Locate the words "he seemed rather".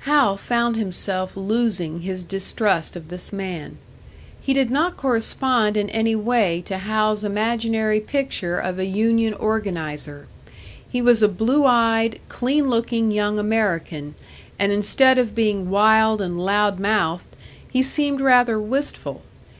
17.70-18.58